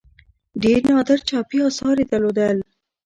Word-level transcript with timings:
ډېر 0.63 0.81
نادر 0.91 1.19
چاپي 1.29 1.59
آثار 1.69 1.95
یې 2.01 2.05
درلودل. 2.11 2.57